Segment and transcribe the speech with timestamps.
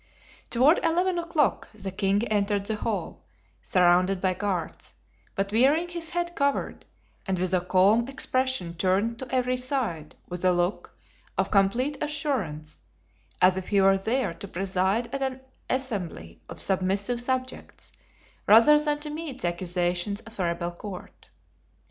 [0.49, 3.21] Toward eleven o'clock the king entered the hall,
[3.61, 4.95] surrounded by guards,
[5.35, 6.85] but wearing his head covered,
[7.27, 10.97] and with a calm expression turned to every side with a look
[11.37, 12.81] of complete assurance,
[13.43, 17.91] as if he were there to preside at an assembly of submissive subjects,
[18.47, 21.29] rather than to meet the accusations of a rebel court.